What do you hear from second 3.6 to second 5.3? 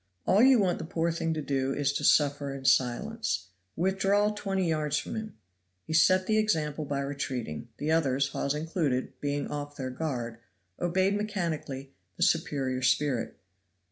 Withdraw twenty yards from